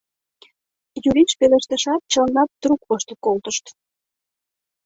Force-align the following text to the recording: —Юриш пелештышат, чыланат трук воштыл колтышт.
—Юриш 1.09 1.31
пелештышат, 1.39 2.01
чыланат 2.11 2.49
трук 2.61 2.81
воштыл 2.89 3.17
колтышт. 3.25 3.65